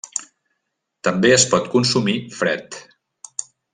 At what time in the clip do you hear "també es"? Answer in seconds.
1.07-1.45